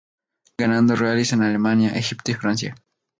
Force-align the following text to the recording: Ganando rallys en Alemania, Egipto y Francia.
Ganando 0.57 0.95
rallys 0.95 1.31
en 1.33 1.43
Alemania, 1.43 1.91
Egipto 1.95 2.31
y 2.31 2.33
Francia. 2.33 2.75